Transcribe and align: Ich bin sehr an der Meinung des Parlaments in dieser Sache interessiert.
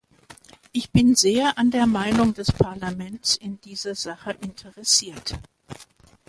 Ich 0.71 0.89
bin 0.89 1.13
sehr 1.13 1.59
an 1.59 1.69
der 1.69 1.85
Meinung 1.85 2.33
des 2.33 2.51
Parlaments 2.51 3.35
in 3.35 3.61
dieser 3.61 3.93
Sache 3.93 4.35
interessiert. 4.41 5.37